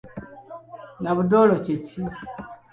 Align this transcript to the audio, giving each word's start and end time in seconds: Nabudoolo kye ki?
Nabudoolo 1.01 1.55
kye 1.63 1.75
ki? 1.85 1.99